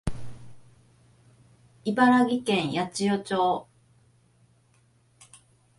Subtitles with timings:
[1.85, 3.67] 茨城県八千代町